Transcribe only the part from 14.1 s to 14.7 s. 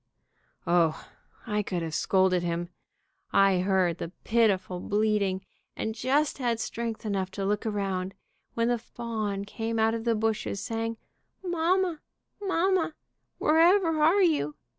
you?'